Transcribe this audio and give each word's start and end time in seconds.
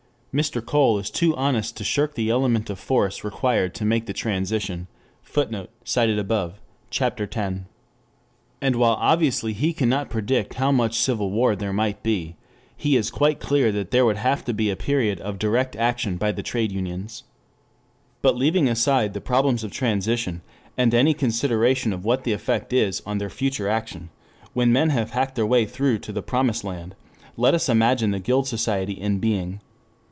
Mr. 0.33 0.65
Cole 0.65 0.97
is 0.97 1.09
too 1.09 1.35
honest 1.35 1.75
to 1.75 1.83
shirk 1.83 2.15
the 2.15 2.29
element 2.29 2.69
of 2.69 2.79
force 2.79 3.21
required 3.21 3.75
to 3.75 3.83
make 3.83 4.05
the 4.05 4.13
transition. 4.13 4.87
[Footnote: 5.23 5.69
Cf. 5.83 6.31
op. 6.31 6.55
cit., 6.89 7.17
Ch. 7.29 7.35
X.] 7.37 7.59
And 8.61 8.75
while 8.77 8.95
obviously 8.97 9.51
he 9.51 9.73
cannot 9.73 10.09
predict 10.09 10.53
how 10.53 10.71
much 10.71 10.97
civil 11.01 11.31
war 11.31 11.57
there 11.57 11.73
might 11.73 12.01
be, 12.01 12.37
he 12.77 12.95
is 12.95 13.11
quite 13.11 13.41
clear 13.41 13.73
that 13.73 13.91
there 13.91 14.05
would 14.05 14.15
have 14.15 14.45
to 14.45 14.53
be 14.53 14.69
a 14.69 14.77
period 14.77 15.19
of 15.19 15.37
direct 15.37 15.75
action 15.75 16.15
by 16.15 16.31
the 16.31 16.41
trade 16.41 16.71
unions. 16.71 17.23
3 17.23 17.29
But 18.21 18.37
leaving 18.37 18.69
aside 18.69 19.13
the 19.13 19.19
problems 19.19 19.65
of 19.65 19.71
transition, 19.73 20.41
and 20.77 20.93
any 20.93 21.13
consideration 21.13 21.91
of 21.91 22.05
what 22.05 22.23
the 22.23 22.31
effect 22.31 22.71
is 22.71 23.01
on 23.05 23.17
their 23.17 23.29
future 23.29 23.67
action, 23.67 24.09
when 24.53 24.71
men 24.71 24.91
have 24.91 25.11
hacked 25.11 25.35
their 25.35 25.45
way 25.45 25.65
through 25.65 25.99
to 25.99 26.13
the 26.13 26.21
promised 26.23 26.63
land, 26.63 26.95
let 27.35 27.53
us 27.53 27.67
imagine 27.67 28.11
the 28.11 28.19
Guild 28.19 28.47
Society 28.47 28.93
in 28.93 29.19
being. 29.19 29.59